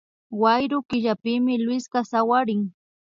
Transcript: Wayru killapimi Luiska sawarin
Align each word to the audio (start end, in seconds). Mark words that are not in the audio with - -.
Wayru 0.41 0.79
killapimi 0.89 1.53
Luiska 1.65 1.99
sawarin 2.11 2.61